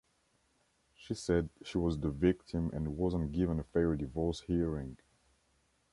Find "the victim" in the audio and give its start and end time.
1.99-2.71